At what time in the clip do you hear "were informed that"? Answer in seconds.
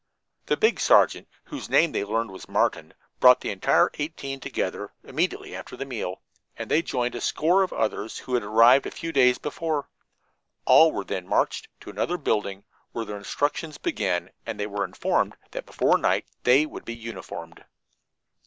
14.65-15.67